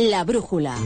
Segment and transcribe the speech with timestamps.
[0.00, 0.76] La brújula.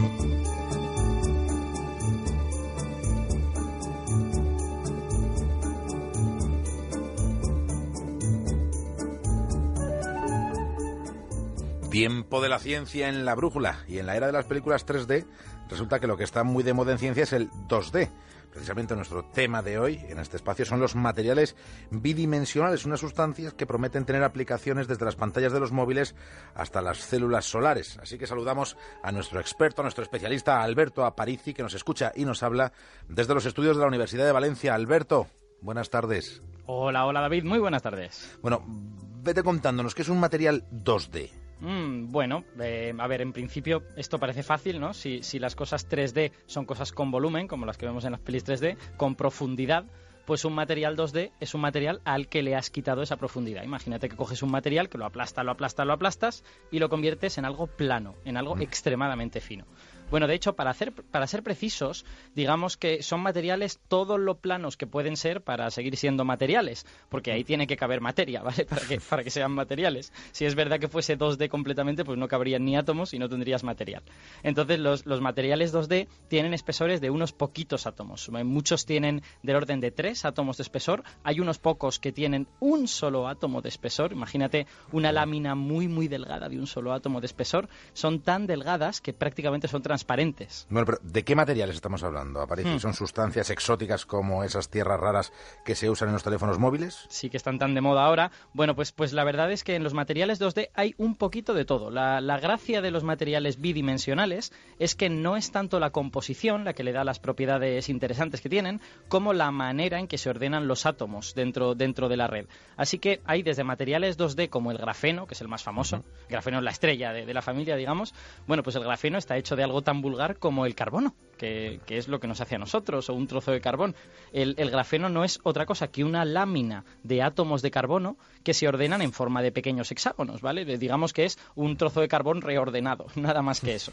[11.90, 15.26] Tiempo de la ciencia en la brújula y en la era de las películas 3D
[15.72, 18.10] resulta que lo que está muy de moda en ciencia es el 2D.
[18.52, 21.56] Precisamente nuestro tema de hoy en este espacio son los materiales
[21.90, 26.14] bidimensionales, unas sustancias que prometen tener aplicaciones desde las pantallas de los móviles
[26.54, 27.98] hasta las células solares.
[27.98, 32.26] Así que saludamos a nuestro experto, a nuestro especialista Alberto Aparici, que nos escucha y
[32.26, 32.72] nos habla
[33.08, 34.74] desde los estudios de la Universidad de Valencia.
[34.74, 35.28] Alberto,
[35.62, 36.42] buenas tardes.
[36.66, 38.38] Hola, hola David, muy buenas tardes.
[38.42, 41.41] Bueno, vete contándonos qué es un material 2D.
[41.62, 44.92] Mm, bueno, eh, a ver, en principio esto parece fácil, ¿no?
[44.92, 48.20] Si, si las cosas 3D son cosas con volumen, como las que vemos en las
[48.20, 49.84] pelis 3D, con profundidad,
[50.26, 53.62] pues un material 2D es un material al que le has quitado esa profundidad.
[53.62, 57.38] Imagínate que coges un material que lo aplasta, lo aplasta, lo aplastas y lo conviertes
[57.38, 59.64] en algo plano, en algo extremadamente fino.
[60.12, 64.76] Bueno, de hecho, para, hacer, para ser precisos, digamos que son materiales todos lo planos
[64.76, 68.66] que pueden ser para seguir siendo materiales, porque ahí tiene que caber materia, ¿vale?
[68.66, 70.12] Para que, para que sean materiales.
[70.32, 73.64] Si es verdad que fuese 2D completamente, pues no cabrían ni átomos y no tendrías
[73.64, 74.02] material.
[74.42, 78.28] Entonces, los, los materiales 2D tienen espesores de unos poquitos átomos.
[78.28, 81.04] Muchos tienen del orden de 3 átomos de espesor.
[81.24, 84.12] Hay unos pocos que tienen un solo átomo de espesor.
[84.12, 87.70] Imagínate una lámina muy, muy delgada de un solo átomo de espesor.
[87.94, 90.66] Son tan delgadas que prácticamente son transparentes transparentes.
[90.68, 92.40] Bueno, pero ¿de qué materiales estamos hablando?
[92.40, 92.78] Aparece, Hmm.
[92.80, 95.32] ¿Son sustancias exóticas como esas tierras raras
[95.64, 97.06] que se usan en los teléfonos móviles?
[97.08, 98.30] sí que están tan de moda ahora.
[98.52, 101.64] Bueno, pues, pues la verdad es que en los materiales 2D hay un poquito de
[101.64, 101.90] todo.
[101.90, 106.72] La, la gracia de los materiales bidimensionales es que no es tanto la composición la
[106.72, 110.68] que le da las propiedades interesantes que tienen, como la manera en que se ordenan
[110.68, 112.46] los átomos dentro, dentro de la red.
[112.76, 116.28] Así que hay desde materiales 2D como el grafeno, que es el más famoso, el
[116.30, 118.14] grafeno es la estrella de, de la familia, digamos.
[118.46, 122.08] Bueno, pues el grafeno está hecho de algo tan vulgar como el carbono, que, es
[122.08, 123.94] lo que nos hace a nosotros, o un trozo de carbón.
[124.32, 128.68] El, grafeno no es otra cosa que una lámina de átomos de carbono que se
[128.68, 130.64] ordenan en forma de pequeños hexágonos, ¿vale?
[130.64, 133.92] Digamos que es un trozo de carbón reordenado, nada más que eso.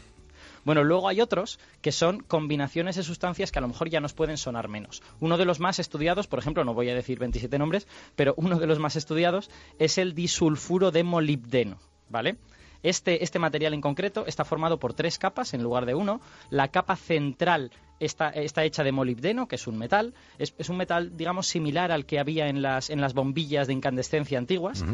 [0.64, 4.12] Bueno, luego hay otros que son combinaciones de sustancias que a lo mejor ya nos
[4.12, 5.02] pueden sonar menos.
[5.18, 8.58] Uno de los más estudiados, por ejemplo, no voy a decir 27 nombres, pero uno
[8.58, 11.78] de los más estudiados es el disulfuro de molibdeno,
[12.10, 12.36] ¿vale?
[12.82, 16.20] Este, este material en concreto está formado por tres capas en lugar de uno.
[16.50, 20.14] La capa central está, está hecha de molibdeno, que es un metal.
[20.38, 23.74] Es, es un metal, digamos, similar al que había en las, en las bombillas de
[23.74, 24.84] incandescencia antiguas.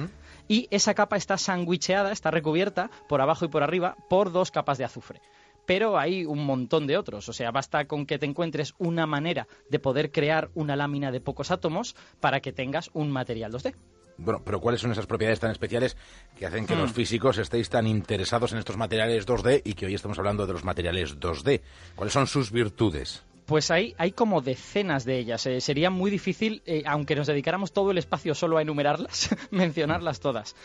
[0.49, 4.79] Y esa capa está sandwicheada, está recubierta por abajo y por arriba por dos capas
[4.79, 5.21] de azufre
[5.67, 7.29] pero hay un montón de otros.
[7.29, 11.21] O sea, basta con que te encuentres una manera de poder crear una lámina de
[11.21, 13.75] pocos átomos para que tengas un material 2D.
[14.19, 15.97] Bueno, pero ¿cuáles son esas propiedades tan especiales
[16.39, 16.81] que hacen que Hmm.
[16.81, 20.53] los físicos estéis tan interesados en estos materiales 2D y que hoy estamos hablando de
[20.55, 21.61] los materiales 2D?
[21.95, 23.23] ¿Cuáles son sus virtudes?
[23.47, 25.47] Pues hay, hay como decenas de ellas.
[25.47, 30.19] Eh, sería muy difícil, eh, aunque nos dedicáramos todo el espacio solo a enumerarlas, mencionarlas
[30.19, 30.57] todas.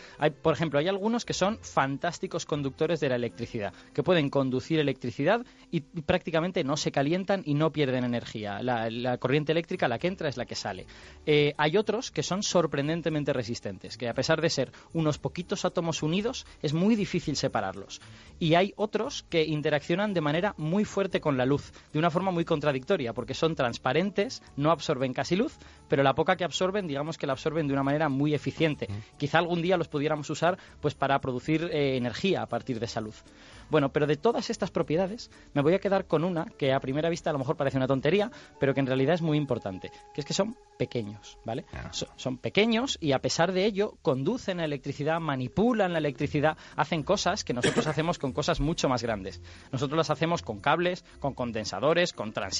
[0.42, 5.46] Por ejemplo, hay algunos que son fantásticos conductores de la electricidad, que pueden conducir electricidad
[5.70, 8.60] y, prácticamente no se calientan y no pierden energía.
[8.62, 10.86] La, la corriente eléctrica, la que entra, es la que sale.
[11.24, 16.02] Eh, hay otros que son sorprendentemente resistentes, que a pesar de ser unos poquitos átomos
[16.02, 18.00] unidos, es muy difícil separarlos.
[18.40, 22.32] Y hay otros que interaccionan de manera muy fuerte con la luz, de una forma
[22.32, 22.71] muy contradictoria,
[23.12, 25.56] porque son transparentes, no absorben casi luz,
[25.88, 28.88] pero la poca que absorben, digamos que la absorben de una manera muy eficiente.
[29.18, 33.00] Quizá algún día los pudiéramos usar pues para producir eh, energía a partir de esa
[33.00, 33.22] luz.
[33.70, 37.08] Bueno, pero de todas estas propiedades me voy a quedar con una que a primera
[37.08, 40.20] vista a lo mejor parece una tontería, pero que en realidad es muy importante, que
[40.20, 41.64] es que son pequeños, ¿vale?
[41.92, 47.02] So- son pequeños y a pesar de ello conducen la electricidad, manipulan la electricidad, hacen
[47.02, 49.40] cosas que nosotros hacemos con cosas mucho más grandes.
[49.70, 52.52] Nosotros las hacemos con cables, con condensadores, con transistores,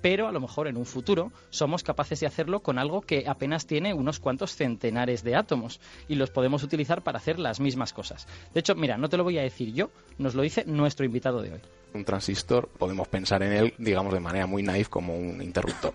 [0.00, 3.66] pero a lo mejor en un futuro somos capaces de hacerlo con algo que apenas
[3.66, 8.26] tiene unos cuantos centenares de átomos y los podemos utilizar para hacer las mismas cosas.
[8.54, 11.42] De hecho, mira, no te lo voy a decir yo, nos lo dice nuestro invitado
[11.42, 11.60] de hoy.
[11.94, 15.94] Un transistor podemos pensar en él, digamos, de manera muy naif como un interruptor.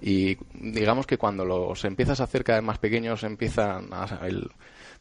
[0.00, 4.50] Y digamos que cuando los empiezas a hacer cada vez más pequeños, empiezan a, el,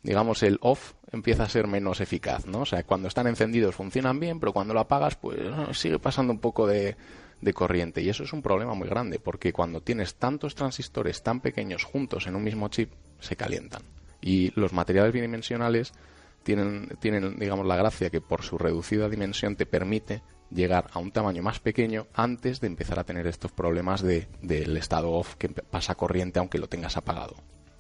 [0.03, 2.59] digamos, el off empieza a ser menos eficaz, ¿no?
[2.61, 6.31] O sea, cuando están encendidos funcionan bien, pero cuando lo apagas, pues eh, sigue pasando
[6.31, 6.95] un poco de,
[7.41, 8.01] de corriente.
[8.01, 12.27] Y eso es un problema muy grande, porque cuando tienes tantos transistores tan pequeños juntos
[12.27, 13.81] en un mismo chip, se calientan.
[14.21, 15.93] Y los materiales bidimensionales
[16.43, 21.11] tienen, tienen, digamos, la gracia que por su reducida dimensión te permite llegar a un
[21.11, 25.49] tamaño más pequeño antes de empezar a tener estos problemas de, del estado off que
[25.49, 27.35] pasa corriente aunque lo tengas apagado.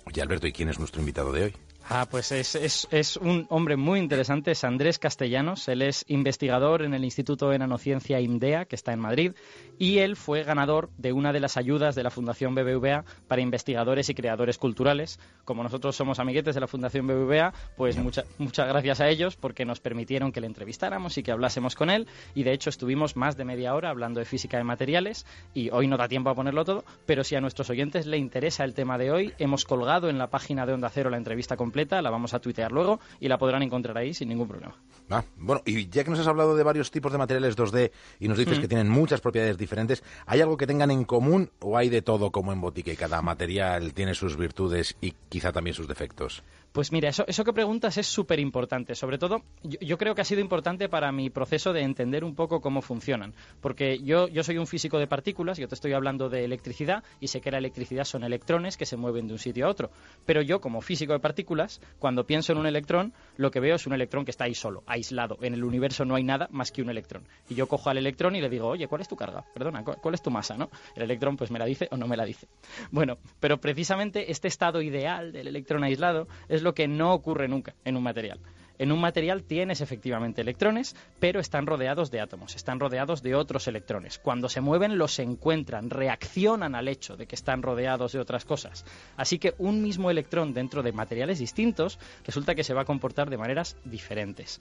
[0.05, 1.55] Oye, Alberto, ¿y quién es nuestro invitado de hoy?
[1.89, 5.67] Ah, pues es, es, es, un hombre muy interesante, es Andrés Castellanos.
[5.67, 9.33] Él es investigador en el Instituto de Nanociencia IMDEA, que está en Madrid,
[9.77, 14.09] y él fue ganador de una de las ayudas de la Fundación BBVA para investigadores
[14.09, 15.19] y creadores culturales.
[15.43, 19.79] Como nosotros somos amiguetes de la Fundación BBVA, pues muchas gracias a ellos porque nos
[19.79, 22.07] permitieron que le entrevistáramos y que hablásemos con él.
[22.35, 25.87] Y de hecho estuvimos más de media hora hablando de física de materiales y hoy
[25.87, 28.97] no da tiempo a ponerlo todo, pero si a nuestros oyentes le interesa el tema
[28.97, 32.33] de hoy, hemos colgado en la página de Onda Cero la entrevista completa la vamos
[32.33, 34.75] a tuitear luego y la podrán encontrar ahí sin ningún problema.
[35.09, 38.27] Ah, bueno, y ya que nos has hablado de varios tipos de materiales 2D y
[38.27, 38.61] nos dices mm.
[38.61, 42.31] que tienen muchas propiedades diferentes, ¿hay algo que tengan en común o hay de todo
[42.31, 42.97] como en botique?
[42.97, 46.43] Cada material tiene sus virtudes y quizá también sus defectos.
[46.71, 48.95] Pues mira, eso, eso que preguntas es súper importante.
[48.95, 52.61] Sobre todo, yo, creo que ha sido importante para mi proceso de entender un poco
[52.61, 53.33] cómo funcionan.
[53.59, 57.41] Porque yo, soy un físico de partículas, yo te estoy hablando de electricidad y sé
[57.41, 59.91] que la electricidad son electrones que se mueven de un sitio a otro.
[60.25, 63.85] Pero yo, como físico de partículas, cuando pienso en un electrón, lo que veo es
[63.85, 65.37] un electrón que está ahí solo, aislado.
[65.41, 67.27] En el universo no hay nada más que un electrón.
[67.49, 69.43] Y yo cojo al electrón y le digo, oye, ¿cuál es tu carga?
[69.53, 70.55] Perdona, ¿cuál es tu masa?
[70.55, 70.69] ¿no?
[70.95, 72.47] El electrón pues me la dice o no me la dice.
[72.91, 77.75] Bueno, pero precisamente este estado ideal del electrón aislado es lo que no ocurre nunca
[77.83, 78.39] en un material.
[78.81, 83.67] En un material tienes efectivamente electrones, pero están rodeados de átomos, están rodeados de otros
[83.67, 84.17] electrones.
[84.17, 88.83] Cuando se mueven los encuentran, reaccionan al hecho de que están rodeados de otras cosas.
[89.17, 93.29] Así que un mismo electrón dentro de materiales distintos resulta que se va a comportar
[93.29, 94.59] de maneras diferentes.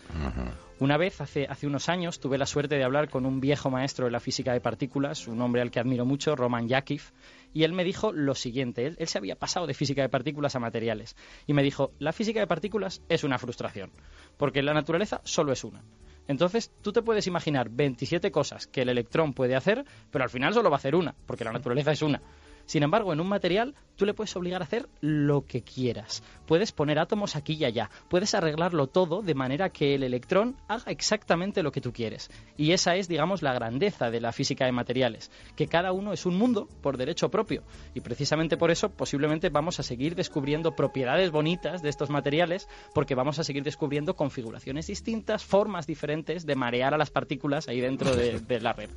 [0.80, 4.04] Una vez, hace, hace unos años, tuve la suerte de hablar con un viejo maestro
[4.04, 7.10] de la física de partículas, un hombre al que admiro mucho, Roman Yakif,
[7.52, 10.60] y él me dijo lo siguiente, él, se había pasado de física de partículas a
[10.60, 11.16] materiales,
[11.46, 13.90] y me dijo, la física de partículas es una frustración,
[14.36, 15.82] porque la naturaleza solo es una.
[16.28, 20.54] Entonces, tú te puedes imaginar 27 cosas que el electrón puede hacer, pero al final
[20.54, 22.22] solo va a hacer una, porque la naturaleza es una.
[22.70, 26.22] Sin embargo, en un material tú le puedes obligar a hacer lo que quieras.
[26.46, 27.90] Puedes poner átomos aquí y allá.
[28.08, 32.30] Puedes arreglarlo todo de manera que el electrón haga exactamente lo que tú quieres.
[32.56, 36.26] Y esa es, digamos, la grandeza de la física de materiales, que cada uno es
[36.26, 37.64] un mundo por derecho propio.
[37.92, 43.16] Y precisamente por eso posiblemente vamos a seguir descubriendo propiedades bonitas de estos materiales, porque
[43.16, 48.14] vamos a seguir descubriendo configuraciones distintas, formas diferentes de marear a las partículas ahí dentro
[48.14, 48.90] de, de la red.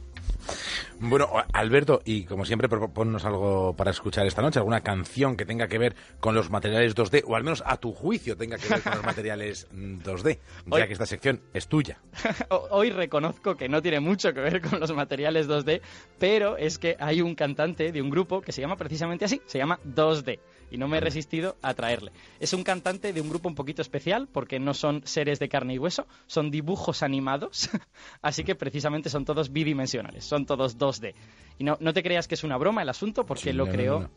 [1.05, 5.67] Bueno, Alberto, y como siempre, proponnos algo para escuchar esta noche, alguna canción que tenga
[5.67, 8.81] que ver con los materiales 2D, o al menos a tu juicio tenga que ver
[8.81, 11.99] con los materiales 2D, ya que esta sección es tuya.
[12.71, 15.81] Hoy reconozco que no tiene mucho que ver con los materiales 2D,
[16.19, 19.57] pero es que hay un cantante de un grupo que se llama precisamente así, se
[19.57, 20.39] llama 2D
[20.73, 22.11] y no me he resistido a traerle.
[22.39, 25.75] Es un cantante de un grupo un poquito especial porque no son seres de carne
[25.75, 27.69] y hueso, son dibujos animados,
[28.23, 31.13] así que precisamente son todos bidimensionales, son todos 2D.
[31.57, 34.09] Y no, no te creas que es una broma el asunto porque lo creó...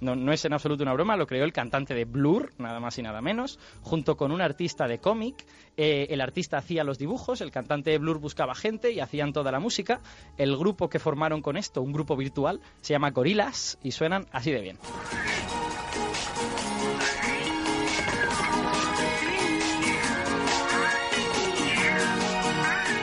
[0.00, 2.96] No, no, es en absoluto una broma, lo creó el cantante de Blur, nada más
[2.98, 5.44] y nada menos, junto con un artista de cómic.
[5.76, 9.50] Eh, el artista hacía los dibujos, el cantante de Blur buscaba gente y hacían toda
[9.50, 10.00] la música.
[10.36, 14.52] El grupo que formaron con esto, un grupo virtual, se llama Gorillaz y suenan así
[14.52, 14.78] de bien.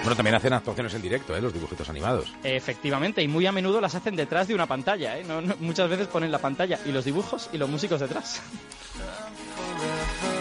[0.05, 1.41] Bueno, también hacen actuaciones en directo, ¿eh?
[1.41, 2.31] los dibujitos animados.
[2.43, 5.17] Efectivamente, y muy a menudo las hacen detrás de una pantalla.
[5.17, 5.25] ¿eh?
[5.59, 8.39] muchas veces ponen la pantalla y los dibujos y los músicos detrás.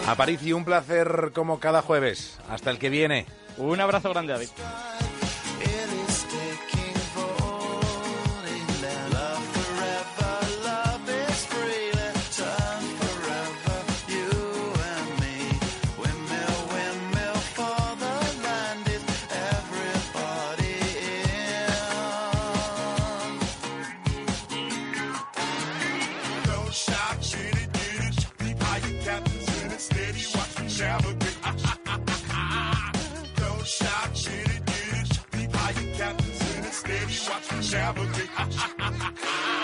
[0.07, 2.39] Aparicio, un placer como cada jueves.
[2.51, 3.25] Hasta el que viene.
[3.57, 4.49] Un abrazo grande, David.
[37.25, 39.64] shots, sabotage.